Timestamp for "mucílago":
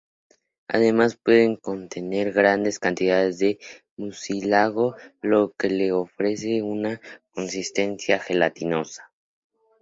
3.97-4.95